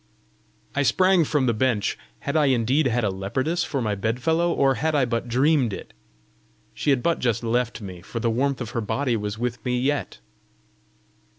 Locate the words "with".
9.37-9.63